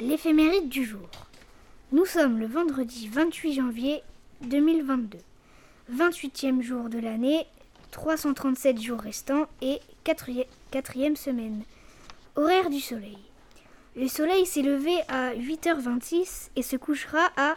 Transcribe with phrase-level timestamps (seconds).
[0.00, 1.08] L'éphéméride du jour.
[1.92, 4.02] Nous sommes le vendredi 28 janvier
[4.40, 5.18] 2022.
[5.94, 7.46] 28e jour de l'année,
[7.92, 11.62] 337 jours restants et 4e semaine.
[12.34, 13.18] Horaire du soleil.
[13.94, 17.54] Le soleil s'est levé à 8h26 et se couchera à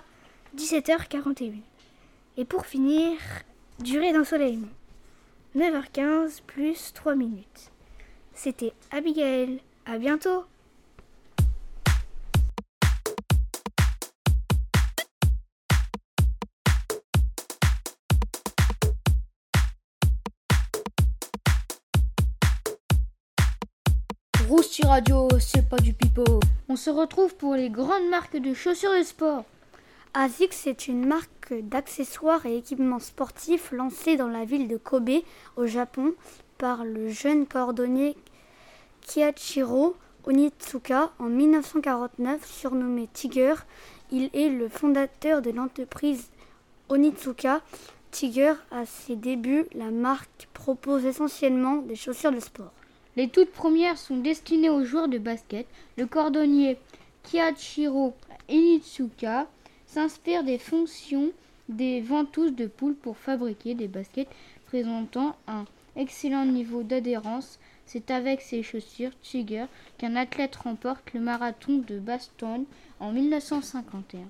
[0.56, 1.64] 17h41.
[2.36, 3.12] Et pour finir,
[3.80, 4.68] durée d'ensoleillement.
[5.56, 7.72] 9h15 plus 3 minutes.
[8.34, 9.62] C'était Abigail.
[9.86, 10.46] À bientôt!
[24.48, 26.40] Rousti Radio, c'est pas du pipeau.
[26.68, 29.46] On se retrouve pour les grandes marques de chaussures de sport.
[30.16, 35.22] ASICS est une marque d'accessoires et équipements sportifs lancée dans la ville de Kobe,
[35.58, 36.14] au Japon,
[36.58, 38.16] par le jeune cordonnier
[39.02, 43.56] Kiyachiro Onitsuka en 1949, surnommé Tiger.
[44.12, 46.30] Il est le fondateur de l'entreprise
[46.90, 47.62] Onitsuka.
[48.12, 52.72] Tiger, à ses débuts, la marque propose essentiellement des chaussures de sport.
[53.16, 55.68] Les toutes premières sont destinées aux joueurs de basket.
[55.98, 56.78] Le cordonnier
[57.24, 58.14] Kiyachiro
[58.50, 59.48] Onitsuka
[59.94, 61.32] s'inspire des fonctions
[61.70, 64.28] des ventouses de poule pour fabriquer des baskets
[64.66, 65.66] présentant un
[65.96, 67.60] excellent niveau d'adhérence.
[67.86, 69.66] C'est avec ces chaussures Tiger
[70.00, 72.66] qu'un athlète remporte le marathon de Boston
[73.00, 74.22] en 1951.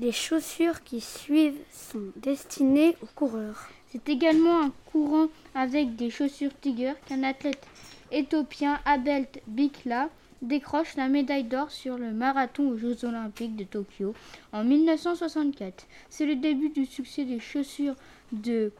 [0.00, 3.68] Les chaussures qui suivent sont destinées aux coureurs.
[3.90, 7.64] C'est également un courant avec des chaussures Tiger qu'un athlète
[8.10, 10.08] éthiopien Abelt Bikla
[10.42, 14.14] décroche la médaille d'or sur le marathon aux Jeux olympiques de Tokyo
[14.52, 15.86] en 1964.
[16.10, 17.94] C'est le début du succès des chaussures
[18.32, 18.72] de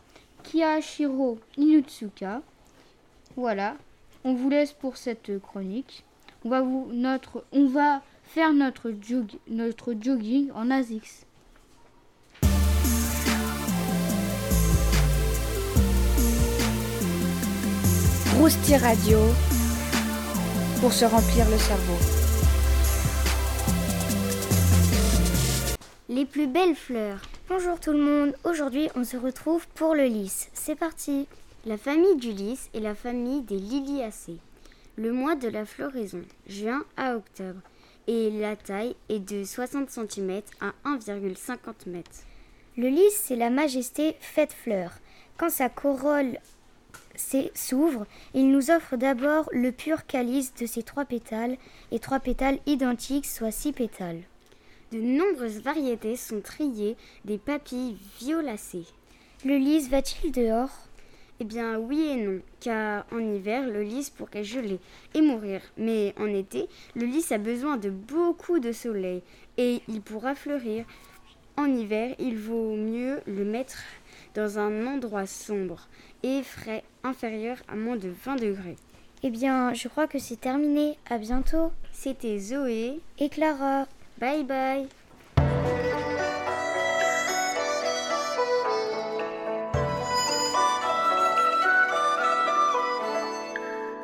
[0.43, 2.43] Kiyashiro Inutsuka.
[3.37, 3.77] Voilà,
[4.25, 6.05] on vous laisse pour cette chronique.
[6.45, 6.63] On va,
[7.53, 11.27] on va faire notre, jog, notre jogging en ASICS.
[18.81, 19.52] Radio
[20.83, 21.97] pour se remplir le cerveau.
[26.09, 27.21] Les plus belles fleurs.
[27.49, 30.51] Bonjour tout le monde, aujourd'hui on se retrouve pour le lys.
[30.55, 31.29] C'est parti
[31.67, 34.39] La famille du lys est la famille des liliacées.
[34.97, 37.61] Le mois de la floraison, juin à octobre,
[38.09, 42.03] et la taille est de 60 cm à 1,50 m.
[42.77, 44.91] Le lys, c'est la majesté faite fleur.
[45.37, 46.39] Quand sa corolle
[47.17, 51.57] s'ouvre, il nous offre d'abord le pur calice de ses trois pétales
[51.91, 54.23] et trois pétales identiques, soit six pétales.
[54.93, 58.87] De nombreuses variétés sont triées des papilles violacées.
[59.45, 60.89] Le lys va-t-il dehors?
[61.41, 64.79] Eh bien oui et non, car en hiver le lys pourrait geler
[65.15, 69.23] et mourir, mais en été le lys a besoin de beaucoup de soleil
[69.57, 70.85] et il pourra fleurir.
[71.57, 73.83] En hiver, il vaut mieux le mettre
[74.35, 75.89] dans un endroit sombre
[76.23, 78.77] et frais inférieur à moins de 20 degrés.
[79.23, 80.99] Eh bien, je crois que c'est terminé.
[81.09, 81.73] À bientôt.
[81.93, 83.87] C'était Zoé et Clara.
[84.19, 84.89] Bye bye.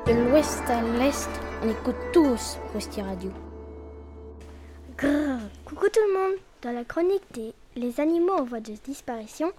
[0.06, 1.28] De l'ouest à l'est,
[1.62, 3.30] on écoute tous Rousti Radio.
[4.96, 5.40] Grrr.
[5.64, 6.38] Coucou tout le monde.
[6.62, 9.52] Dans la chronique des les animaux en voie de disparition,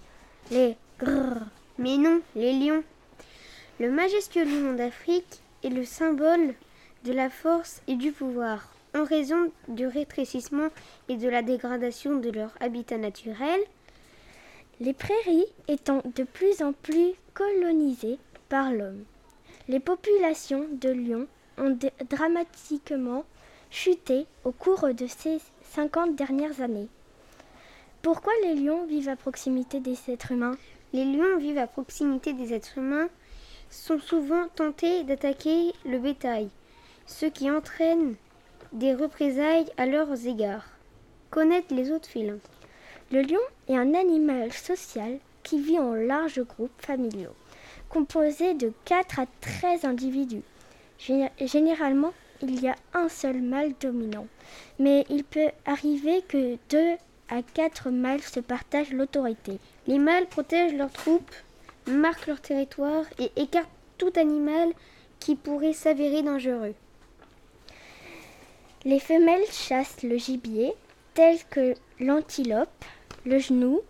[0.50, 1.46] les grrr.
[1.80, 2.84] Mais non, les lions.
[3.78, 6.52] Le majestueux lion d'Afrique est le symbole
[7.06, 8.74] de la force et du pouvoir.
[8.94, 10.68] En raison du rétrécissement
[11.08, 13.58] et de la dégradation de leur habitat naturel,
[14.80, 18.18] les prairies étant de plus en plus colonisées
[18.50, 19.04] par l'homme,
[19.66, 21.26] les populations de lions
[21.56, 21.78] ont
[22.10, 23.24] dramatiquement
[23.70, 25.38] chuté au cours de ces
[25.72, 26.88] 50 dernières années.
[28.02, 30.58] Pourquoi les lions vivent à proximité des êtres humains?
[30.92, 33.08] Les lions vivent à proximité des êtres humains
[33.70, 36.48] sont souvent tentés d'attaquer le bétail,
[37.06, 38.16] ce qui entraîne
[38.72, 40.66] des représailles à leurs égards.
[41.30, 42.40] Connaître les autres félins.
[43.12, 47.34] Le lion est un animal social qui vit en larges groupes familiaux,
[47.88, 50.42] composés de 4 à 13 individus.
[50.98, 52.12] Généralement,
[52.42, 54.26] il y a un seul mâle dominant,
[54.80, 56.96] mais il peut arriver que deux
[57.30, 59.58] à quatre mâles se partagent l'autorité.
[59.86, 61.34] Les mâles protègent leurs troupes
[61.86, 63.68] marquent leur territoire et écartent
[63.98, 64.72] tout animal
[65.18, 66.74] qui pourrait s'avérer dangereux.
[68.84, 70.72] Les femelles chassent le gibier,
[71.14, 72.84] tel que l'antilope,
[73.26, 73.80] le genou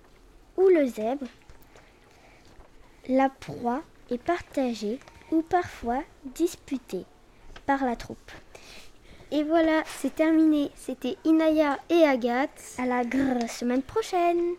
[0.56, 1.26] ou le zèbre,
[3.08, 4.98] la proie est partagée
[5.30, 7.04] ou parfois disputée
[7.66, 8.32] par la troupe.
[9.32, 10.72] Et voilà, c'est terminé.
[10.74, 12.50] C'était Inaya et Agathe.
[12.78, 14.56] À la grrr semaine prochaine.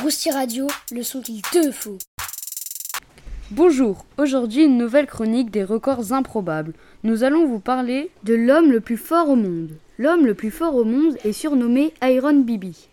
[0.00, 1.98] Rousti Radio, le son qu'il te faut.
[3.50, 6.74] Bonjour, aujourd'hui une nouvelle chronique des records improbables.
[7.02, 9.70] Nous allons vous parler de l'homme le plus fort au monde.
[9.98, 12.88] L'homme le plus fort au monde est surnommé Iron Bibi.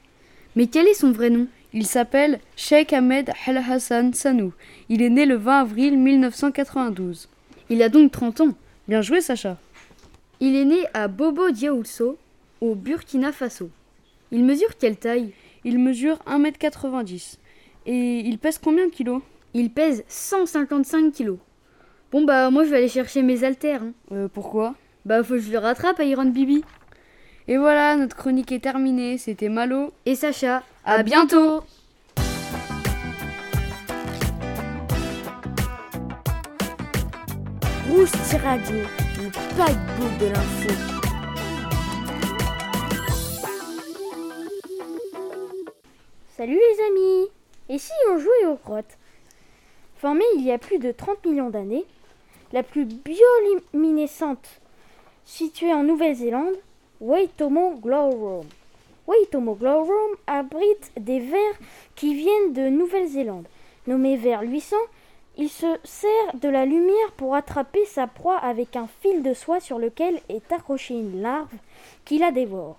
[0.56, 1.48] Mais quel est son vrai nom?
[1.74, 4.51] Il s'appelle Sheikh Ahmed Al Hassan Sanou.
[4.89, 7.30] Il est né le 20 avril 1992.
[7.69, 8.53] Il a donc 30 ans.
[8.89, 9.57] Bien joué Sacha.
[10.42, 12.18] Il est né à Bobo Dioulasso,
[12.59, 13.69] au Burkina Faso.
[14.31, 15.31] Il mesure quelle taille?
[15.63, 17.38] Il mesure 1m90.
[17.86, 19.21] Et il pèse combien de kilos?
[19.54, 21.38] Il pèse 155 kilos.
[22.12, 23.83] Bon bah moi je vais aller chercher mes haltères.
[23.83, 23.94] Hein.
[24.12, 24.75] Euh, pourquoi?
[25.06, 26.63] Bah faut que je le rattrape Iron Bibi.
[27.47, 29.17] Et voilà, notre chronique est terminée.
[29.17, 30.63] C'était Malo et Sacha.
[30.85, 31.63] À, bientôt
[37.89, 40.69] Rousti Radio, le paquebot de l'info.
[46.37, 47.27] Salut les amis
[47.69, 48.97] Et si on jouait aux grottes?
[49.97, 51.85] Formée il y a plus de 30 millions d'années,
[52.53, 54.61] la plus bioluminescente
[55.25, 56.55] située en Nouvelle-Zélande,
[57.01, 58.45] Waitomo Glow.
[59.07, 59.89] Waitomo Glow
[60.27, 61.57] abrite des vers
[61.95, 63.48] qui viennent de Nouvelle-Zélande.
[63.88, 64.75] Nommé vers luisant,
[65.36, 69.59] il se sert de la lumière pour attraper sa proie avec un fil de soie
[69.59, 71.50] sur lequel est accrochée une larve
[72.06, 72.77] qui la dévore.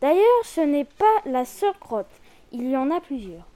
[0.00, 2.20] D'ailleurs, ce n'est pas la seule grotte,
[2.50, 3.46] il y en a plusieurs.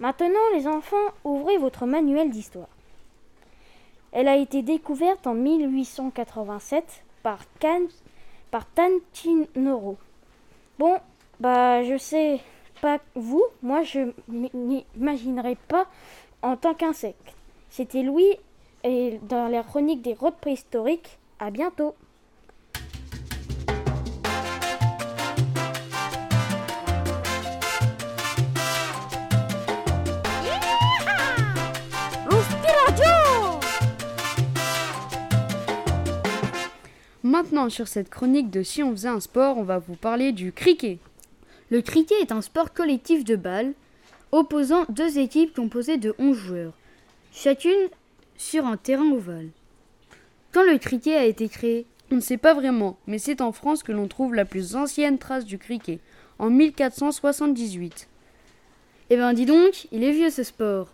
[0.00, 2.68] Maintenant, les enfants, ouvrez votre manuel d'histoire.
[4.12, 7.82] Elle a été découverte en 1887 par, Can,
[8.52, 9.96] par Tantinoro.
[10.78, 11.00] Bon,
[11.40, 12.38] bah je sais
[12.80, 15.86] pas vous, moi je m'imaginerais pas
[16.42, 17.34] en tant qu'insecte.
[17.70, 18.36] C'était Louis
[18.84, 21.18] et dans la chronique des grottes préhistoriques.
[21.38, 21.96] À bientôt.
[37.32, 40.52] Maintenant, sur cette chronique de Si on faisait un sport, on va vous parler du
[40.52, 40.98] cricket.
[41.70, 43.72] Le cricket est un sport collectif de balles
[44.32, 46.74] opposant deux équipes composées de 11 joueurs,
[47.32, 47.88] chacune
[48.36, 49.48] sur un terrain ovale.
[50.52, 51.86] Quand le cricket a été créé?
[52.10, 55.16] On ne sait pas vraiment, mais c'est en France que l'on trouve la plus ancienne
[55.16, 56.00] trace du cricket,
[56.38, 58.08] en 1478.
[59.08, 60.88] Eh ben dis donc, il est vieux ce sport.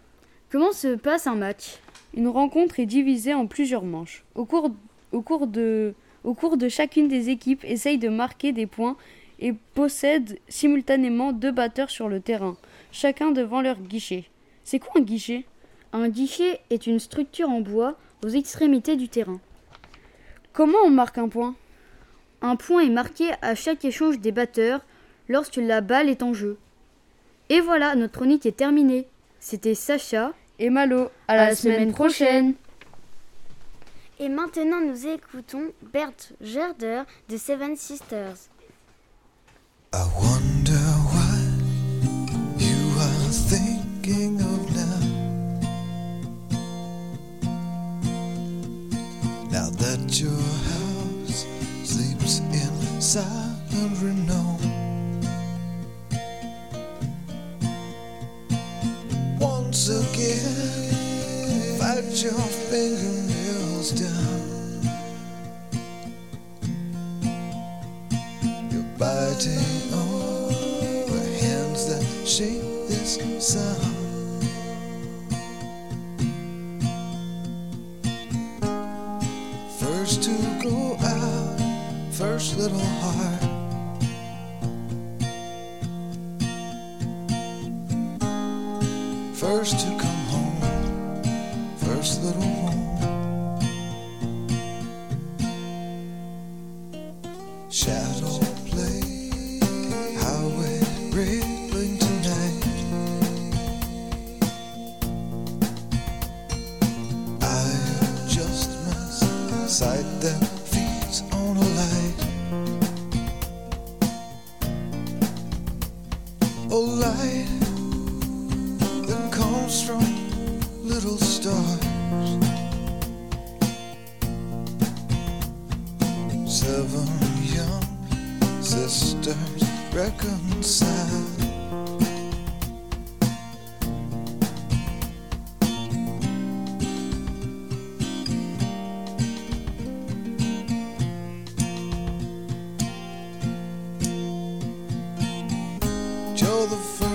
[0.52, 1.80] Comment se passe un match?
[2.14, 4.24] Une rencontre est divisée en plusieurs manches.
[4.36, 4.70] Au cours,
[5.10, 5.94] au cours de
[6.24, 8.96] au cours de chacune des équipes essaye de marquer des points
[9.40, 12.56] et possède simultanément deux batteurs sur le terrain,
[12.90, 14.24] chacun devant leur guichet.
[14.64, 15.44] C'est quoi un guichet?
[15.92, 19.40] Un guichet est une structure en bois aux extrémités du terrain.
[20.52, 21.54] Comment on marque un point?
[22.42, 24.80] Un point est marqué à chaque échange des batteurs
[25.28, 26.58] lorsque la balle est en jeu.
[27.48, 29.06] Et voilà, notre chronique est terminée.
[29.40, 31.10] C'était Sacha et Malo.
[31.28, 32.54] À, la, semaine, prochaine.
[34.20, 38.48] Et maintenant, nous écoutons Bert Gerder de Seven Sisters.
[39.94, 40.74] I wonder
[41.06, 44.98] what you are thinking of now.
[49.52, 50.30] Now that your
[50.66, 51.46] house
[51.84, 54.58] sleeps in silent renown.
[59.38, 62.32] Once again, fight your
[63.78, 64.82] fingernails down.
[68.70, 70.48] You're biting on
[71.06, 73.96] the hands that shape this sound.
[79.78, 80.32] First to
[80.62, 81.60] go out,
[82.12, 83.47] first little heart.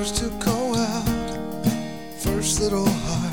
[0.03, 1.65] The to go out,
[2.17, 3.33] first little heart.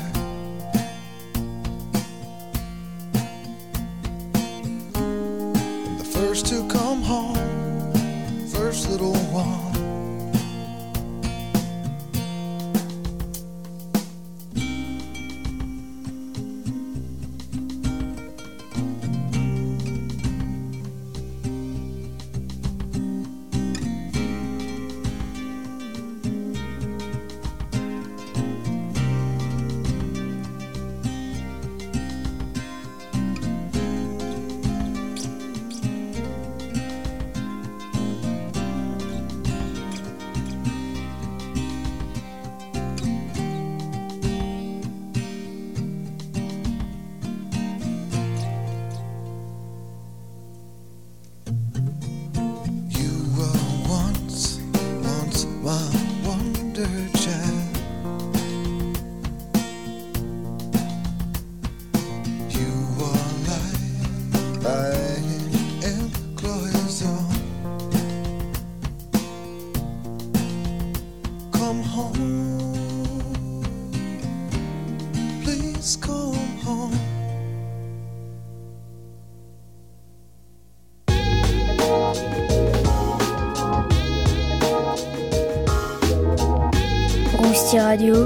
[88.01, 88.23] Radio.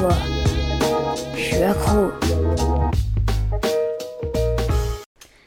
[0.00, 0.16] Moi,
[1.34, 2.10] je suis accro.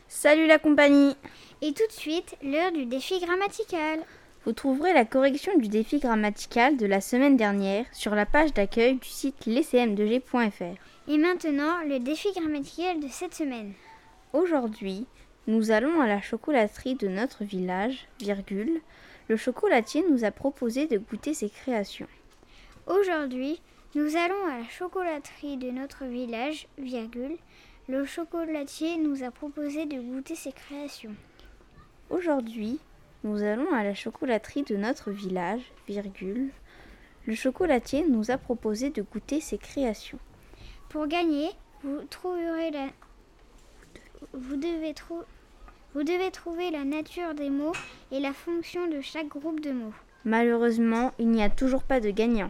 [0.08, 1.16] Salut la compagnie
[1.64, 4.02] Et tout de suite, l'heure du défi grammatical.
[4.46, 8.98] Vous trouverez la correction du défi grammatical de la semaine dernière sur la page d'accueil
[8.98, 10.78] du site lescm2g.fr.
[11.08, 13.74] Et maintenant, le défi grammatical de cette semaine.
[14.34, 15.08] Aujourd'hui,
[15.48, 18.82] nous allons à la chocolaterie de notre village, virgule.
[19.30, 22.08] Le chocolatier nous a proposé de goûter ses créations.
[22.90, 23.62] Aujourd'hui,
[23.94, 27.38] nous allons à la chocolaterie de notre village, virgule.
[27.88, 31.14] Le chocolatier nous a proposé de goûter ses créations.
[32.10, 32.80] Aujourd'hui,
[33.24, 36.50] nous allons à la chocolaterie de notre village, virgule.
[37.28, 40.18] Le chocolatier nous a proposé de goûter ses créations.
[40.90, 41.50] Pour gagner,
[41.84, 42.88] vous trouverez la...
[44.34, 45.24] Vous devez, trou-
[45.94, 47.74] vous devez trouver la nature des mots
[48.12, 49.94] et la fonction de chaque groupe de mots.
[50.26, 52.50] Malheureusement, il n'y a toujours pas de gagnant.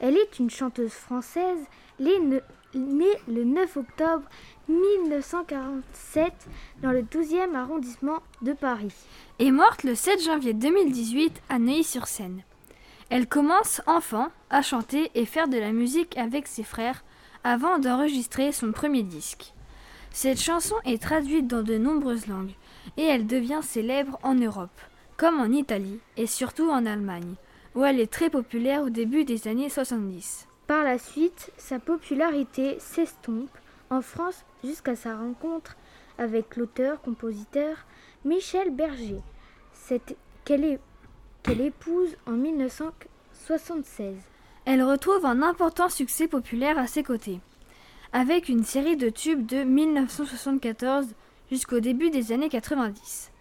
[0.00, 1.60] Elle est une chanteuse française
[2.00, 2.18] née,
[2.74, 4.24] le 9 octobre
[4.66, 6.32] 1947
[6.82, 8.92] dans le 12e arrondissement de Paris.
[9.38, 12.42] est morte le 7 janvier 2018 à Neuilly-sur-Seine.
[13.08, 17.04] Elle commence enfant à chanter et faire de la musique avec ses frères
[17.44, 19.54] avant d'enregistrer son premier disque.
[20.10, 22.56] Cette chanson est traduite dans de nombreuses langues
[22.96, 24.80] et elle devient célèbre en Europe,
[25.22, 27.36] comme en Italie et surtout en Allemagne,
[27.76, 30.48] où elle est très populaire au début des années 70.
[30.66, 33.56] Par la suite, sa popularité s'estompe
[33.88, 35.76] en France jusqu'à sa rencontre
[36.18, 37.76] avec l'auteur-compositeur
[38.24, 39.20] Michel Berger,
[40.44, 40.80] qu'elle
[41.60, 44.16] épouse en 1976.
[44.64, 47.38] Elle retrouve un important succès populaire à ses côtés,
[48.12, 51.14] avec une série de tubes de 1974
[51.48, 53.31] jusqu'au début des années 90.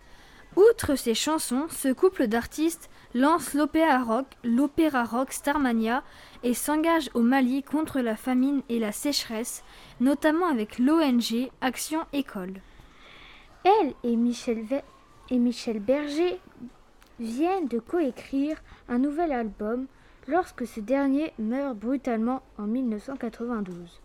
[0.58, 6.03] Outre ces chansons, ce couple d'artistes lance l'opéra rock, l'opéra rock Starmania
[6.43, 9.63] et s'engage au Mali contre la famine et la sécheresse,
[10.01, 12.55] notamment avec l'ONG Action École.
[13.63, 14.84] Elle et Michel,
[15.29, 16.39] et Michel Berger
[17.20, 19.88] viennent de coécrire un nouvel album
[20.27, 24.01] lorsque ce dernier meurt brutalement en 1992.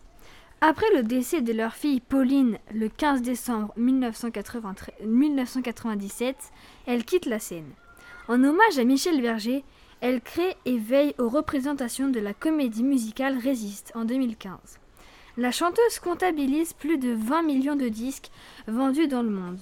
[0.59, 6.35] Après le décès de leur fille Pauline le 15 décembre 1993 1997,
[6.87, 7.69] elle quitte la scène.
[8.27, 9.63] En hommage à Michel Berger,
[10.01, 14.79] elle crée et veille aux représentations de la comédie musicale Résiste en 2015.
[15.37, 18.31] La chanteuse comptabilise plus de 20 millions de disques
[18.67, 19.59] vendus dans le monde.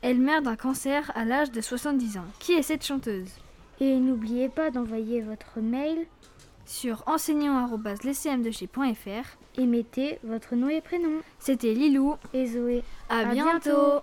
[0.00, 2.26] Elle meurt d'un cancer à l'âge de 70 ans.
[2.38, 3.32] Qui est cette chanteuse?
[3.80, 6.06] Et n'oubliez pas d'envoyer votre mail
[6.66, 9.24] Sur enseignant.lescm2g.fr
[9.58, 11.20] et mettez votre nom et prénom.
[11.38, 12.16] C'était Lilou.
[12.32, 12.82] Et Zoé.
[13.08, 13.60] À, À bientôt.
[13.60, 14.02] bientôt.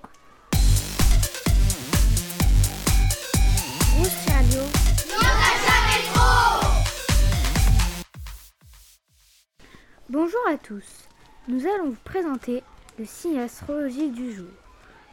[10.10, 11.07] Bonjour à tous.
[11.48, 12.63] Nous allons vous présenter
[13.00, 14.50] le signe astrologique du jour.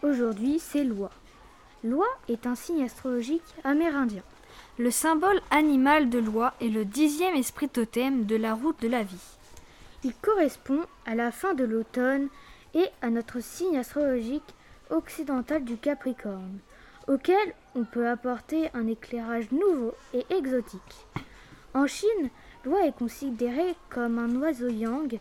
[0.02, 1.10] Aujourd'hui, c'est l'oie.
[1.84, 4.22] L'oie est un signe astrologique amérindien.
[4.78, 9.02] Le symbole animal de l'oie est le dixième esprit totem de la route de la
[9.02, 9.16] vie.
[10.02, 12.28] Il correspond à la fin de l'automne
[12.74, 14.54] et à notre signe astrologique
[14.88, 16.58] occidental du Capricorne,
[17.06, 21.06] auquel on peut apporter un éclairage nouveau et exotique.
[21.74, 22.30] En Chine,
[22.64, 25.18] l'oie est considéré comme un oiseau yang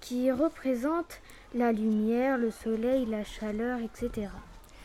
[0.00, 1.20] qui représente
[1.54, 4.28] la lumière, le soleil, la chaleur, etc.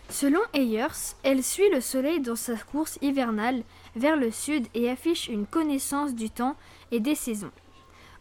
[0.10, 3.64] Selon Ayers, elle suit le soleil dans sa course hivernale
[3.96, 6.56] vers le sud et affiche une connaissance du temps
[6.92, 7.52] et des saisons.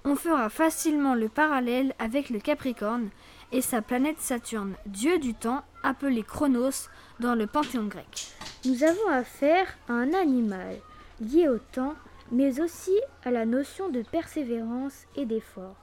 [0.05, 3.11] On fera facilement le parallèle avec le Capricorne
[3.53, 6.89] et sa planète Saturne, dieu du temps appelé Chronos
[7.21, 8.29] dans le panthéon grec.
[8.65, 10.77] Nous avons affaire à un animal
[11.21, 11.95] lié au temps,
[12.33, 15.77] mais aussi à la notion de persévérance et d'effort,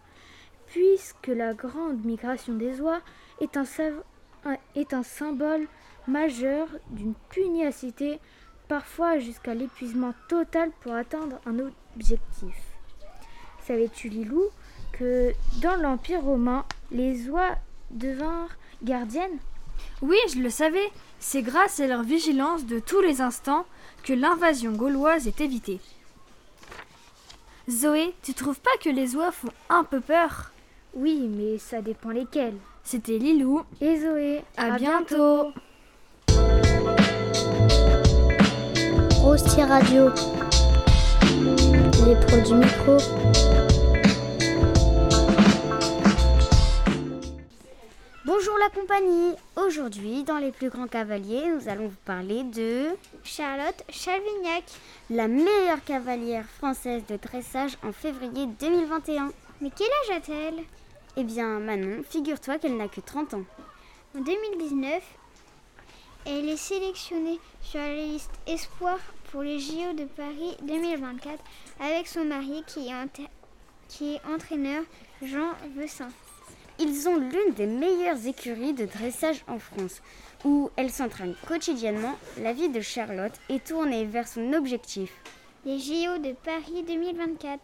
[0.65, 3.01] puisque la grande migration des oies
[3.39, 5.67] est un, symbole
[6.07, 8.19] majeur d'une pugnacité,
[8.67, 12.66] parfois jusqu'à l'épuisement total pour atteindre un objectif.
[13.67, 14.45] Savais-tu, Lilou,
[14.93, 17.55] que dans l'Empire romain, les oies
[17.91, 19.39] devinrent gardiennes?
[20.01, 23.65] Oui, je le savais, c'est grâce à leur vigilance de tous les instants
[24.03, 25.81] que l'invasion gauloise est évitée.
[27.70, 30.51] Zoé, tu trouves pas que les oies font un peu peur?
[30.94, 32.55] Oui, mais ça dépend lesquelles.
[32.85, 33.63] C'était Lilou.
[33.81, 35.51] Et Zoé, À bientôt.
[39.20, 40.09] Rosti Radio.
[42.05, 42.98] Les pros du micro.
[48.27, 49.33] Bonjour la compagnie.
[49.55, 52.90] Aujourd'hui, dans les plus grands cavaliers, nous allons vous parler de
[53.24, 54.63] Charlotte Chalvignac.
[55.09, 59.31] la meilleure cavalière française de dressage en février 2021.
[59.61, 60.63] Mais quel âge a-t-elle?
[61.16, 63.44] Eh bien, Manon, figure-toi qu'elle n'a que 30 ans.
[64.16, 65.01] En 2019,
[66.25, 69.00] elle est sélectionnée sur la liste Espoir
[69.31, 71.42] pour les JO de Paris 2024
[71.79, 73.29] avec son mari qui est, enter-
[73.87, 74.83] qui est entraîneur
[75.24, 76.09] Jean Vessin.
[76.79, 80.01] Ils ont l'une des meilleures écuries de dressage en France,
[80.46, 82.16] où elle s'entraîne quotidiennement.
[82.42, 85.11] La vie de Charlotte est tournée vers son objectif.
[85.66, 87.59] Les JO de Paris 2024.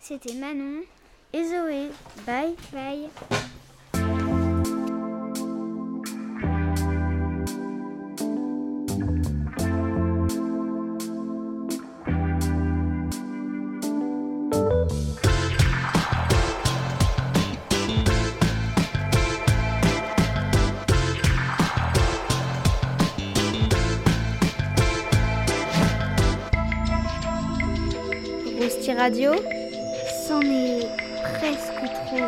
[0.00, 0.82] C'était Manon.
[1.32, 1.88] Et Zoé,
[2.26, 3.08] bye Bye.
[29.06, 29.34] Radio?
[30.26, 30.80] C'en est
[31.38, 32.26] presque trop.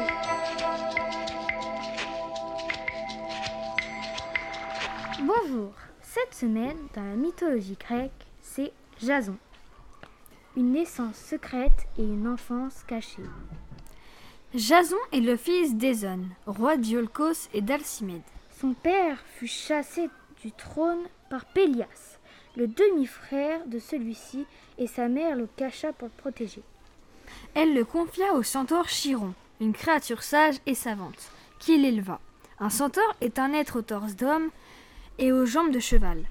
[5.23, 5.73] Bonjour.
[6.03, 8.71] Cette semaine, dans la mythologie grecque, c'est
[9.03, 9.35] Jason.
[10.57, 13.25] Une naissance secrète et une enfance cachée.
[14.55, 18.23] Jason est le fils d'Ézone, roi d'Iolcos et d'Alcimède.
[18.61, 20.09] Son père fut chassé
[20.45, 22.18] du trône par Pélias,
[22.59, 24.45] le demi-frère de celui-ci,
[24.79, 26.63] et sa mère le cacha pour le protéger.
[27.55, 32.21] Elle le confia au centaure Chiron, une créature sage et savante, qui l'éleva.
[32.59, 34.51] Un centaure est un être au torse d'homme
[35.19, 36.25] et aux jambes de cheval.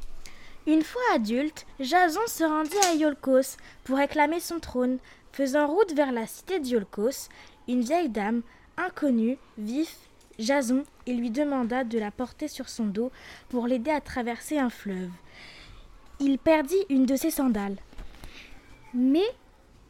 [0.66, 4.98] Une fois adulte, Jason se rendit à Iolcos pour réclamer son trône.
[5.32, 7.30] Faisant route vers la cité d'Iolcos,
[7.70, 8.42] une vieille dame,
[8.76, 9.96] inconnue, vif
[10.40, 13.12] Jason et lui demanda de la porter sur son dos
[13.48, 15.10] pour l'aider à traverser un fleuve.
[16.20, 17.78] Il perdit une de ses sandales.
[18.94, 19.28] Mais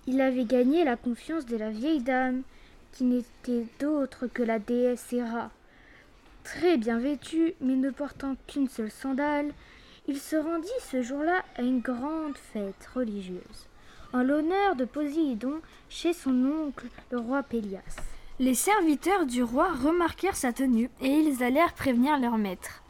[0.08, 2.42] il avait gagné la confiance de la vieille dame,
[2.92, 5.52] qui n'était d'autre que la déesse Héra.
[6.44, 9.52] Très bien vêtu, mais ne portant qu'une seule sandale,
[10.08, 13.68] il se rendit ce jour-là à une grande fête religieuse,
[14.14, 17.96] en l'honneur de Poséidon chez son oncle, le roi Pélias.
[18.40, 22.84] Les serviteurs du roi remarquèrent sa tenue et ils allèrent prévenir leur maître.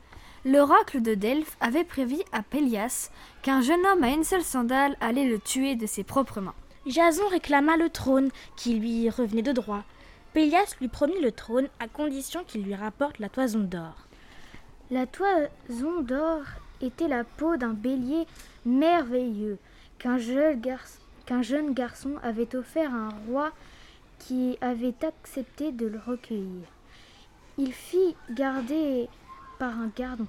[0.47, 5.27] L'oracle de Delphes avait prévu à Pélias qu'un jeune homme à une seule sandale allait
[5.27, 6.53] le tuer de ses propres mains.
[6.85, 9.83] Jason réclama le trône qui lui revenait de droit.
[10.31, 14.07] Pélias lui promit le trône à condition qu'il lui rapporte la toison d'or.
[14.89, 16.43] La toison d'or
[16.79, 18.25] était la peau d'un bélier
[18.65, 19.57] merveilleux
[19.99, 23.51] qu'un jeune, garçon, qu'un jeune garçon avait offert à un roi
[24.17, 26.67] qui avait accepté de le recueillir.
[27.57, 29.09] Il fit garder
[29.59, 30.27] par un gardon,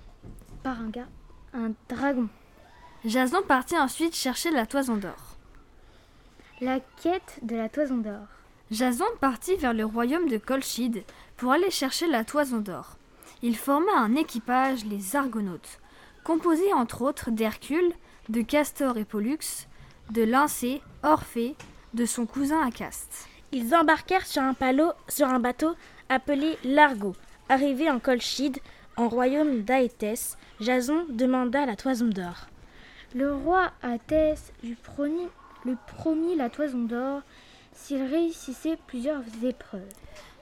[0.68, 1.06] par un, gar-
[1.54, 2.28] un dragon.
[3.06, 5.38] Jason partit ensuite chercher la toison d'or.
[6.60, 8.26] La quête de la toison d'or.
[8.70, 11.04] Jason partit vers le royaume de Colchide
[11.38, 12.98] pour aller chercher la toison d'or.
[13.40, 15.78] Il forma un équipage, les Argonautes,
[16.22, 17.94] composé entre autres d'Hercule,
[18.28, 19.38] de Castor et Pollux,
[20.10, 21.56] de Lyncée, Orphée,
[21.94, 23.26] de son cousin Acaste.
[23.52, 25.74] Ils embarquèrent sur un, palot, sur un bateau
[26.10, 27.16] appelé l'Argo.
[27.48, 28.58] Arrivé en Colchide,
[28.98, 32.48] en royaume d'Aétès, Jason demanda la toison d'or.
[33.14, 35.28] Le roi Athès lui promit,
[35.64, 37.22] lui promit la toison d'or
[37.72, 39.88] s'il réussissait plusieurs épreuves.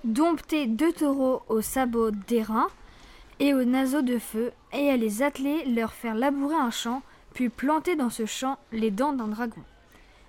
[0.05, 2.69] Dompter deux taureaux aux sabots d'airain
[3.41, 7.03] et aux naseaux de feu, et à les atteler, leur faire labourer un champ,
[7.35, 9.61] puis planter dans ce champ les dents d'un dragon.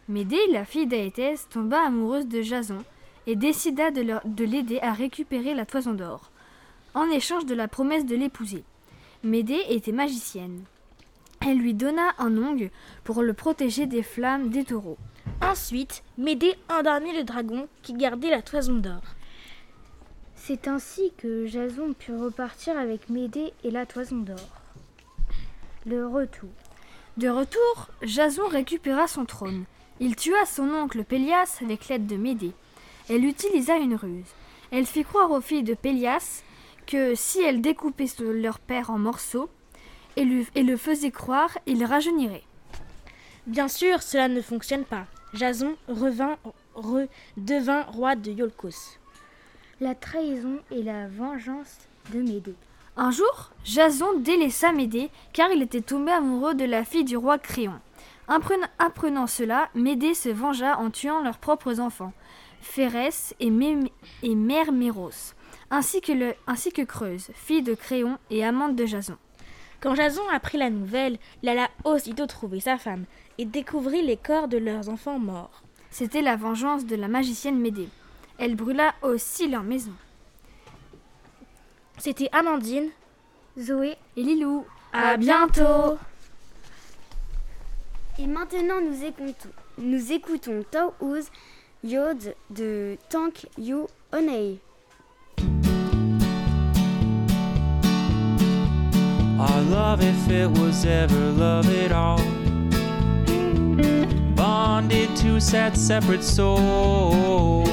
[0.09, 2.83] Médée, la fille d'Aétès, tomba amoureuse de Jason
[3.25, 6.31] et décida de l'aider à récupérer la toison d'or,
[6.93, 8.63] en échange de la promesse de l'épouser.
[9.23, 10.63] Médée était magicienne.
[11.45, 12.69] Elle lui donna un ongle
[13.03, 14.97] pour le protéger des flammes des taureaux.
[15.41, 19.01] Ensuite, Médée endormit le dragon qui gardait la toison d'or.
[20.35, 24.61] C'est ainsi que Jason put repartir avec Médée et la toison d'or.
[25.85, 26.49] Le retour.
[27.17, 29.65] De retour, Jason récupéra son trône.
[29.99, 32.53] Il tua son oncle Pélias avec l'aide de Médée.
[33.09, 34.33] Elle utilisa une ruse.
[34.71, 36.43] Elle fit croire aux filles de Pélias
[36.87, 39.49] que si elles découpaient leur père en morceaux
[40.15, 42.43] et, lui- et le faisaient croire, il rajeunirait.
[43.45, 45.05] Bien sûr, cela ne fonctionne pas.
[45.33, 46.37] Jason revint,
[46.73, 48.97] redevint roi de Iolcos.
[49.79, 51.77] La trahison et la vengeance
[52.13, 52.55] de Médée.
[52.95, 57.37] Un jour, Jason délaissa Médée car il était tombé amoureux de la fille du roi
[57.37, 57.79] Créon.
[58.27, 62.11] Apprenant, apprenant cela, Médée se vengea en tuant leurs propres enfants,
[62.61, 63.91] Phérès et, Mé-
[64.23, 65.11] et Mère Méros,
[65.69, 69.17] ainsi que, le, ainsi que Creuse, fille de Créon et amante de Jason.
[69.81, 73.05] Quand Jason apprit la nouvelle, il alla aussitôt trouver sa femme
[73.37, 75.63] et découvrit les corps de leurs enfants morts.
[75.91, 77.89] C'était la vengeance de la magicienne Médée.
[78.39, 79.93] Elle brûla aussi leur maison.
[81.97, 82.89] C'était Amandine.
[83.59, 85.97] Zoé Et Lilou, À bientôt
[88.19, 89.49] Et maintenant, nous écoutons,
[89.79, 90.93] nous écoutons Tao
[91.83, 94.59] Yod de Tank You Onei.
[99.39, 102.17] Our love, if it was ever love at all,
[104.33, 107.69] bonded two sad separate souls,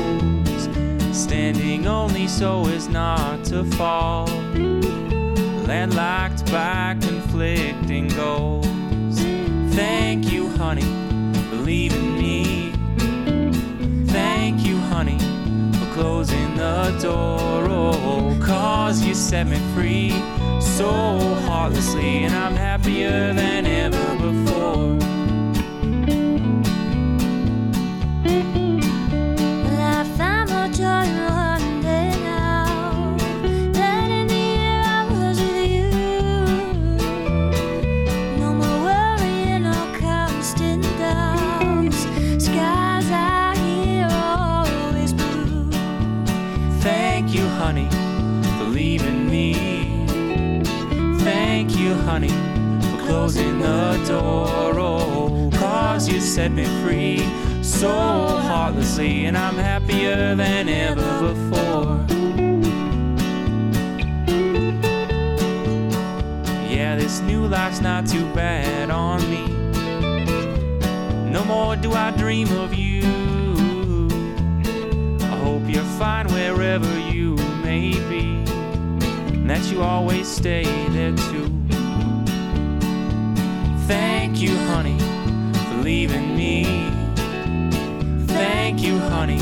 [1.11, 4.27] standing only so as not to fall,
[5.67, 8.67] landlocked by conflicting goals.
[9.75, 10.85] Thank you, honey,
[11.49, 12.73] believe in me.
[14.09, 15.19] Thank you, honey,
[15.79, 17.71] for closing the door.
[17.71, 20.13] Oh, cause you set me free
[20.65, 20.93] so
[21.47, 24.54] heartlessly, and I'm happier than ever before.
[53.35, 54.79] Closing the door.
[54.79, 57.19] Oh, cause you set me free
[57.63, 62.05] so heartlessly, and I'm happier than ever before.
[66.71, 69.47] Yeah, this new life's not too bad on me.
[71.31, 73.03] No more do I dream of you.
[75.21, 78.45] I hope you're fine wherever you may be,
[79.35, 81.64] and that you always stay there too.
[83.87, 86.65] Thank you, honey, for leaving me.
[88.27, 89.39] Thank you, honey,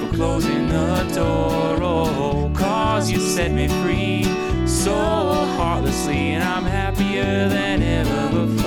[0.00, 1.78] for closing the door.
[1.80, 4.24] Oh, cause you set me free
[4.66, 4.96] so
[5.56, 8.57] heartlessly, and I'm happier than ever before.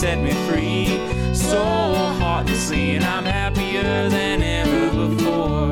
[0.00, 0.86] Set me free
[1.34, 1.64] so
[2.20, 5.70] heartlessly, and I'm happier than ever before.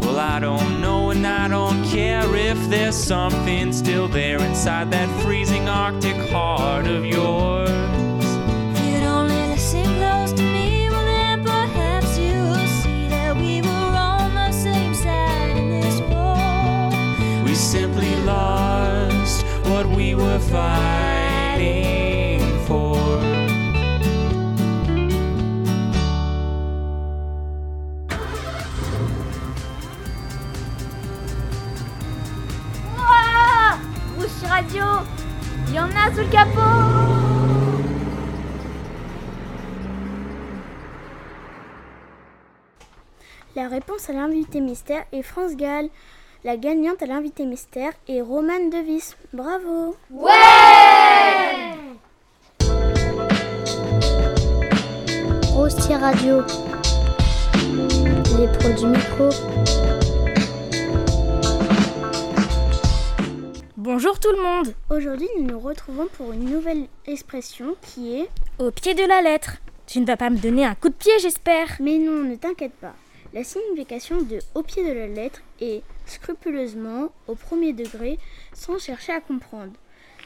[0.00, 5.08] Well, I don't know, and I don't care if there's something still there inside that
[5.22, 7.83] freezing Arctic heart of yours.
[36.12, 36.60] Sous le capot
[43.56, 45.88] La réponse à l'invité mystère est France Gall.
[46.44, 49.14] La gagnante à l'invité mystère est Romane Devis.
[49.32, 49.96] Bravo
[55.52, 56.42] Rosti Radio.
[58.38, 59.30] Les pros du micro.
[63.96, 68.28] Bonjour tout le monde Aujourd'hui, nous nous retrouvons pour une nouvelle expression qui est
[68.58, 69.58] Au pied de la lettre.
[69.86, 72.72] Tu ne vas pas me donner un coup de pied, j'espère Mais non, ne t'inquiète
[72.72, 72.96] pas.
[73.32, 78.18] La signification de au pied de la lettre est scrupuleusement, au premier degré,
[78.52, 79.74] sans chercher à comprendre.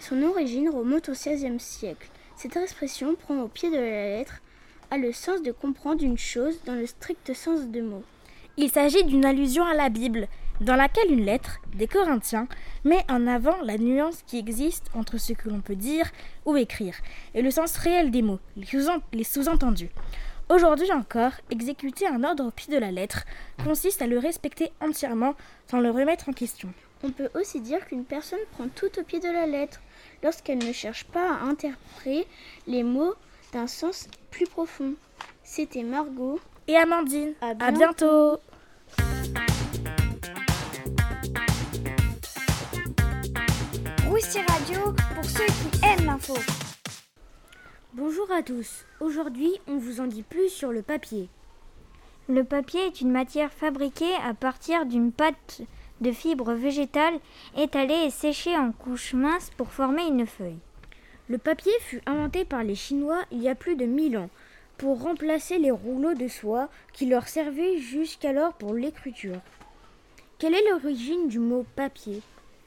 [0.01, 2.09] Son origine remonte au XVIe siècle.
[2.37, 4.41] Cette expression prend au pied de la lettre
[4.91, 8.03] a le sens de comprendre une chose dans le strict sens de mot.
[8.57, 10.27] Il s'agit d'une allusion à la Bible,
[10.61, 12.49] dans laquelle une lettre, des Corinthiens,
[12.85, 16.11] met en avant la nuance qui existe entre ce que l'on peut dire
[16.47, 16.95] ou écrire
[17.35, 19.91] et le sens réel des mots, les sous- les sous-entendus.
[20.49, 23.25] Aujourd'hui encore, exécuter un ordre au pied de la lettre
[23.65, 25.35] consiste à le respecter entièrement
[25.71, 26.73] sans le remettre en question.
[27.05, 29.81] On peut aussi dire qu'une personne prend tout au pied de la lettre
[30.23, 32.27] lorsqu'elle ne cherche pas à interpréter
[32.67, 33.15] les mots
[33.53, 34.95] d'un sens plus profond.
[35.45, 36.41] C'était Margot.
[36.67, 38.39] Et Amandine, À à bientôt
[44.21, 46.35] Radio pour ceux qui aiment l'info.
[47.93, 48.85] Bonjour à tous.
[48.99, 51.29] Aujourd'hui, on vous en dit plus sur le papier.
[52.29, 55.61] Le papier est une matière fabriquée à partir d'une pâte
[56.01, 57.21] de fibres végétales
[57.57, 60.59] étalée et séchée en couches minces pour former une feuille.
[61.29, 64.31] Le papier fut inventé par les Chinois il y a plus de 1000 ans
[64.79, 69.41] pour remplacer les rouleaux de soie qui leur servaient jusqu'alors pour l'écriture.
[70.41, 72.21] Quelle est l'origine du mot papier?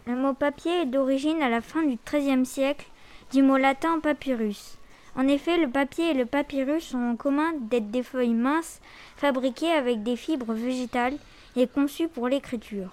[0.07, 2.87] Le mot papier est d'origine à la fin du XIIIe siècle
[3.31, 4.77] du mot latin papyrus.
[5.15, 8.81] En effet, le papier et le papyrus ont en commun d'être des feuilles minces
[9.15, 11.17] fabriquées avec des fibres végétales
[11.55, 12.89] et conçues pour l'écriture.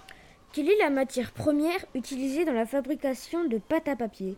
[0.53, 4.35] Quelle est la matière première utilisée dans la fabrication de pâte à papier?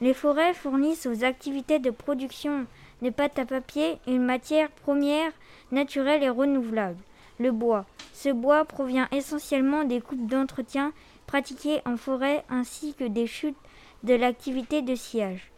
[0.00, 2.66] Les forêts fournissent aux activités de production
[3.02, 5.30] de pâte à papier une matière première
[5.70, 6.98] naturelle et renouvelable,
[7.38, 7.84] le bois.
[8.14, 10.92] Ce bois provient essentiellement des coupes d'entretien
[11.30, 13.56] pratiquées en forêt ainsi que des chutes
[14.02, 15.52] de l'activité de sciage.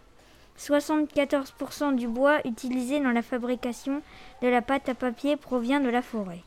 [0.58, 4.02] 74% du bois utilisé dans la fabrication
[4.42, 6.42] de la pâte à papier provient de la forêt.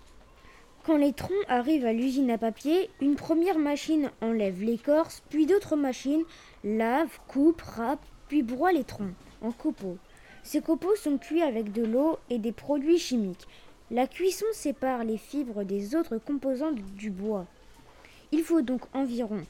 [0.85, 5.75] Quand les troncs arrivent à l'usine à papier, une première machine enlève l'écorce, puis d'autres
[5.75, 6.23] machines
[6.63, 9.97] lavent, coupent, râpent, puis broient les troncs en copeaux.
[10.43, 13.47] Ces copeaux sont cuits avec de l'eau et des produits chimiques.
[13.89, 17.47] La cuisson sépare les fibres des autres composants du bois.
[18.37, 19.43] Il faut donc environ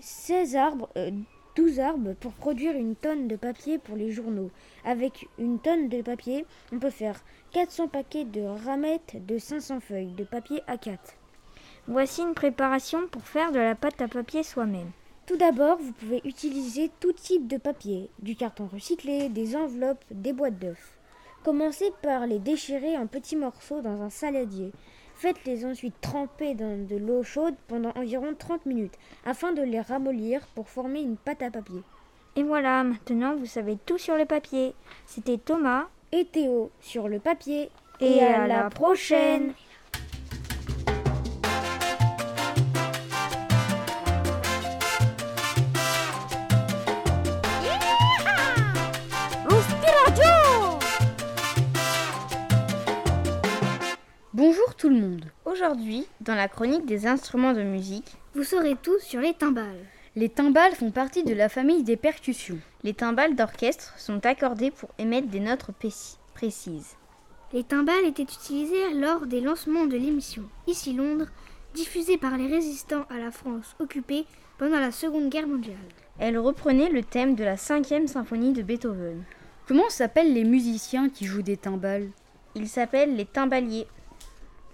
[0.00, 1.10] 16 arbres, euh,
[1.54, 4.50] 12 arbres pour produire une tonne de papier pour les journaux.
[4.86, 7.20] Avec une tonne de papier, on peut faire
[7.52, 10.96] 400 paquets de ramettes de 500 feuilles de papier A4.
[11.88, 14.92] Voici une préparation pour faire de la pâte à papier soi-même.
[15.26, 20.32] Tout d'abord, vous pouvez utiliser tout type de papier, du carton recyclé, des enveloppes, des
[20.32, 20.98] boîtes d'œufs.
[21.44, 24.72] Commencez par les déchirer en petits morceaux dans un saladier.
[25.22, 30.44] Faites-les ensuite tremper dans de l'eau chaude pendant environ 30 minutes afin de les ramollir
[30.56, 31.80] pour former une pâte à papier.
[32.34, 34.74] Et voilà, maintenant vous savez tout sur le papier.
[35.06, 37.70] C'était Thomas Et Théo sur le papier.
[38.00, 39.52] et, à, la prochaine.
[54.82, 55.26] Tout le monde.
[55.44, 59.86] Aujourd'hui, dans la chronique des instruments de musique, Vous saurez tout sur les timbales.
[60.16, 62.58] Les timbales font partie de la famille des percussions.
[62.82, 66.96] les timbales d'orchestre sont accordées pour émettre des notes précis- précises.
[67.52, 71.28] Les timbales étaient utilisées lors des lancements de l'émission Ici Londres,
[71.74, 74.24] diffusée par les résistants à la France occupée
[74.58, 75.76] pendant la Seconde Guerre mondiale.
[76.18, 79.22] Elle reprenait le thème de la cinquième symphonie de Beethoven.
[79.68, 82.08] Comment s'appellent les musiciens qui jouent des timbales?
[82.56, 83.86] Ils s'appellent les timbaliers.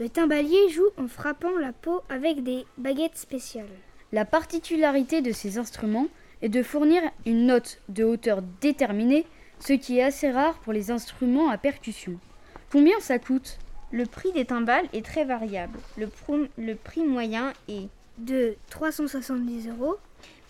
[0.01, 3.67] Le timbalier joue en frappant la peau avec des baguettes spéciales.
[4.13, 6.07] La particularité de ces instruments
[6.41, 9.27] est de fournir une note de hauteur déterminée,
[9.59, 12.15] ce qui est assez rare pour les instruments à percussion.
[12.71, 13.59] Combien ça coûte?
[13.91, 15.79] Le prix des timbales est très variable.
[15.97, 19.97] Le, pr- le prix moyen est De 370 euros,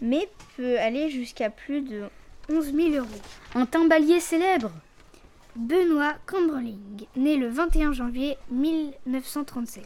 [0.01, 2.03] mais peut aller jusqu'à plus de
[2.51, 3.07] 11 000 euros.
[3.55, 4.73] Un timbalier célèbre?
[5.59, 9.85] Benoît Camberling, né le 21 janvier 1937.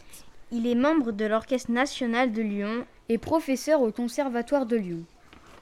[0.51, 5.03] Il est membre de l'Orchestre national de Lyon et professeur au Conservatoire de Lyon.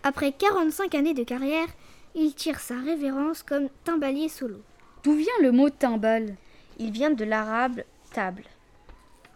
[0.04, 1.67] Après 45 années de carrière,
[2.13, 4.58] il tire sa révérence comme timbalier solo.
[5.06, 6.36] D'où vient le mot timbale
[6.78, 7.82] Il vient de l'arabe
[8.13, 8.43] table.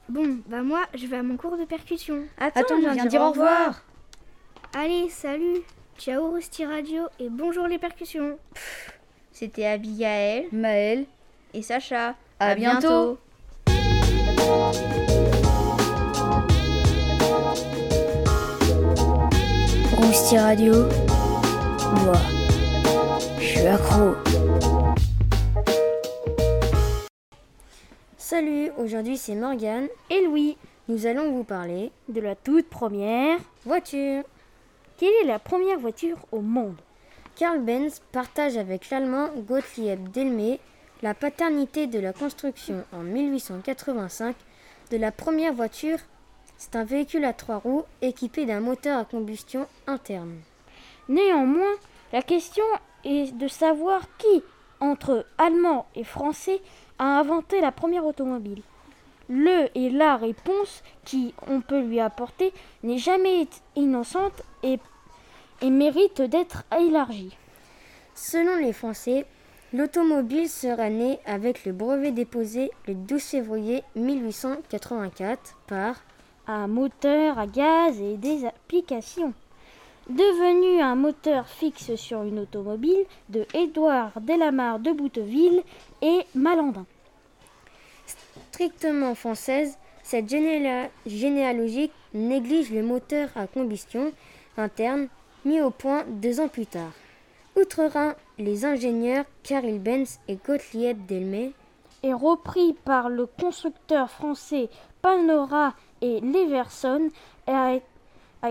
[0.10, 2.24] Bon, bah moi, je vais à mon cours de percussion.
[2.38, 3.82] Attends, Attends, je viens dire au revoir.
[4.74, 5.62] Allez, salut
[5.98, 8.38] Ciao Rusty Radio et bonjour les percussions.
[9.36, 11.04] C'était Abigail Maël
[11.54, 12.16] et Sacha.
[12.40, 13.18] À bientôt.
[19.98, 20.74] Rousti Radio.
[22.04, 22.14] Moi,
[23.40, 24.16] je suis accro.
[28.18, 33.38] Salut, aujourd'hui c'est Morgane Et Louis, Nous allons vous parler de la toute première.
[33.66, 34.24] voiture.
[34.98, 36.76] Quelle est la première voiture au monde?
[37.36, 40.62] Karl Benz partage avec l'allemand Gottlieb Delmé
[41.02, 44.36] la paternité de la construction en 1885
[44.92, 45.98] de la première voiture.
[46.58, 50.40] C'est un véhicule à trois roues équipé d'un moteur à combustion interne.
[51.10, 51.74] Néanmoins,
[52.14, 52.64] la question
[53.04, 54.42] est de savoir qui,
[54.80, 56.62] entre Allemands et Français,
[57.00, 58.62] a inventé la première automobile.
[59.28, 64.80] Le et la réponse qui on peut lui apporter n'est jamais innocente et,
[65.62, 67.36] et mérite d'être élargie.
[68.14, 69.26] Selon les Français,
[69.74, 75.96] l'automobile serait née avec le brevet déposé le 12 février 1884 par
[76.48, 79.34] Un moteur à gaz et des applications.
[80.08, 85.64] Devenu un moteur fixe sur une automobile de Édouard Delamare de Bouteville
[86.04, 86.86] et Malandin.
[88.52, 94.12] strictement française, cette généalogie néglige le moteur à combustion
[94.58, 95.08] interne
[95.46, 96.92] mis au point deux ans plus tard.
[97.56, 101.54] Outre-Rhin, les ingénieurs Karl Benz et Gottlieb Delmé
[102.04, 104.70] est repris par le constructeur français
[105.02, 107.10] Panora et Leverson
[107.48, 107.80] et a,
[108.42, 108.50] a-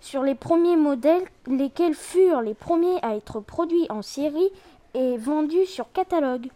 [0.00, 4.50] sur les premiers modèles, lesquels furent les premiers à être produits en série
[4.94, 6.48] et vendus sur catalogue.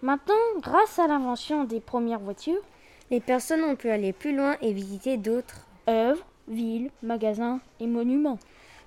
[0.00, 2.62] Maintenant, grâce à l'invention des premières voitures,
[3.10, 8.38] les personnes ont pu aller plus loin et visiter d'autres œuvres, villes, magasins et monuments.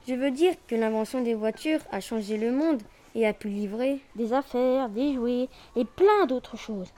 [0.07, 2.81] Je veux dire que l'invention des voitures a changé le monde
[3.15, 6.89] et a pu livrer des affaires, des jouets et plein d'autres choses.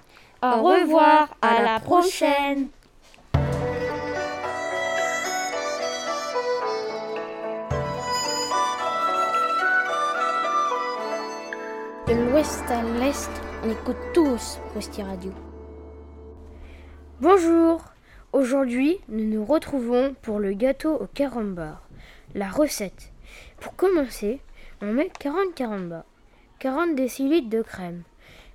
[0.44, 2.68] Au, Au revoir, revoir, à, à la la prochaine.
[12.08, 13.30] De l'ouest à l'est,
[13.64, 15.32] on écoute tous Rusty Radio.
[17.22, 17.82] Bonjour
[18.34, 21.86] Aujourd'hui, nous nous retrouvons pour le gâteau au carambar.
[22.34, 23.12] La recette.
[23.60, 24.40] Pour commencer,
[24.82, 26.06] on met 40 carambars,
[26.60, 28.04] 40 décilitres de crème,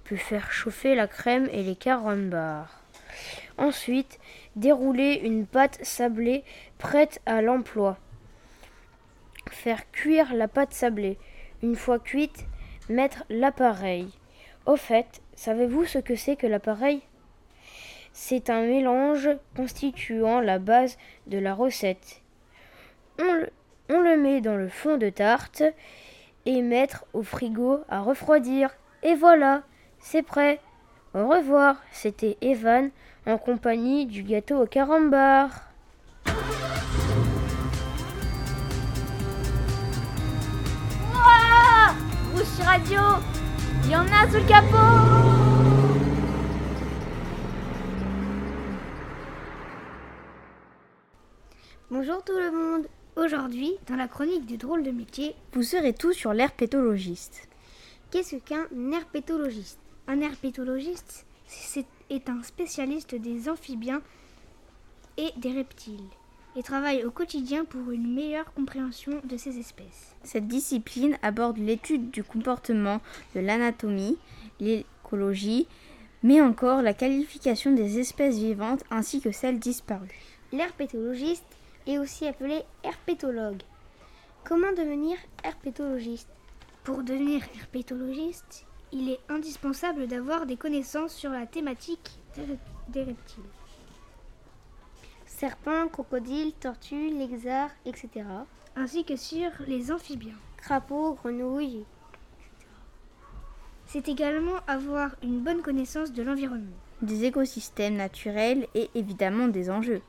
[0.05, 2.85] puis faire chauffer la crème et les carambars.
[3.59, 4.19] Ensuite,
[4.57, 6.43] dérouler une pâte sablée
[6.79, 7.99] prête à l'emploi.
[9.51, 11.19] Faire cuire la pâte sablée.
[11.63, 12.47] Une fois cuite,
[12.89, 14.09] mettre l'appareil.
[14.65, 17.03] Au fait, savez-vous ce que c'est que l'appareil?
[18.19, 20.97] C'est un mélange constituant la base
[21.27, 22.23] de la recette.
[23.19, 25.63] On le, met dans le fond de tarte
[26.47, 28.71] et mettre au frigo à refroidir.
[29.03, 29.65] Et voilà,
[30.01, 30.61] c'est prêt.
[31.15, 32.89] Au revoir, c'était Evan
[33.27, 35.51] en compagnie du gâteau au carambar.
[42.33, 43.01] Rouge Radio
[43.85, 45.36] Il y en a sous le capot
[52.07, 52.87] Bonjour tout le monde.
[53.17, 57.49] Aujourd'hui, dans la chronique du drôle de métier, Vous serez tous sur l'herpétologiste.
[58.13, 59.81] qu'est-ce qu'un herpétologiste?
[60.07, 64.03] Un herpétologiste c'est- est un spécialiste des amphibiens
[65.17, 66.07] et des reptiles
[66.55, 70.15] et travaille au quotidien pour une meilleure compréhension de ces espèces.
[70.23, 73.01] Cette discipline aborde l'étude du comportement,
[73.35, 74.17] de l'anatomie,
[74.61, 75.67] l'écologie,
[76.23, 80.37] mais encore la qualification des espèces vivantes ainsi que celles disparues.
[80.53, 81.56] L'herpétologiste
[81.87, 83.63] est aussi appelé herpétologue
[84.45, 86.29] Comment devenir herpétologiste?
[86.85, 92.57] Pour devenir herpétologiste, il est indispensable d'avoir des connaissances sur la thématique des,
[92.89, 93.43] des reptiles.
[95.27, 98.25] Serpents, crocodiles, tortues, lézards, etc.
[98.77, 100.39] Ainsi que sur les amphibiens.
[100.59, 101.85] Crapauds, grenouilles.
[103.87, 106.77] C'est également avoir une bonne connaissance de l'environnement.
[107.03, 110.03] Des écosystèmes naturels et évidemment des enjeux.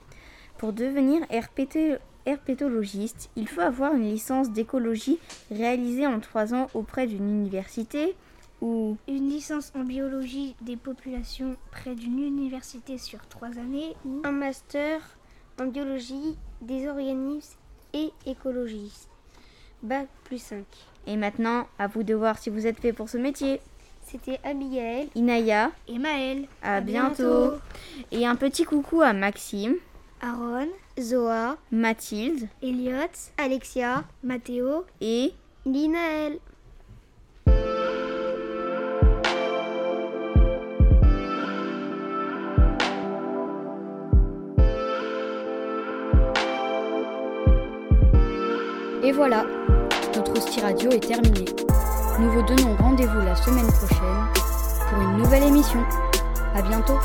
[0.57, 5.19] Pour devenir herpéto- herpétologiste, il faut avoir une licence d'écologie
[5.51, 8.15] réalisée en trois ans auprès d'une université
[8.61, 14.31] ou Une licence en biologie des populations près d'une université sur trois années ou Un
[14.31, 14.99] master
[15.61, 17.57] en biologie des organismes
[17.93, 18.91] et écologie.
[19.83, 20.65] Bac plus 5.
[21.05, 23.61] Et maintenant, à vous de voir si vous êtes fait pour ce métier.
[24.07, 25.09] C'était Abigail.
[25.15, 26.47] Inaya, et Maël.
[26.63, 27.23] à, À bientôt.
[27.51, 27.53] bientôt.
[28.11, 29.75] Et un petit coucou à Maxime,
[30.21, 30.67] Aaron,
[30.99, 35.33] Zoa, Mathilde Elliot, Alexia, Mathéo, et
[35.65, 36.39] Linaël.
[49.03, 49.45] Et voilà,
[50.15, 51.45] notre hostie radio est terminée.
[52.19, 54.27] Nous vous donnons rendez-vous la semaine prochaine
[54.89, 55.79] pour une nouvelle émission.
[56.55, 56.97] À bientôt.